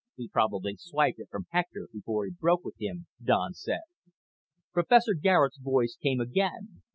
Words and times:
"He 0.15 0.27
probably 0.27 0.77
swiped 0.79 1.19
it 1.19 1.29
from 1.29 1.45
Hector 1.51 1.87
before 1.93 2.25
he 2.25 2.31
broke 2.31 2.63
with 2.63 2.81
him," 2.81 3.05
Don 3.23 3.53
said. 3.53 3.81
Professor 4.73 5.13
Garet's 5.13 5.59
voice 5.59 5.95
came 6.01 6.19
again. 6.19 6.81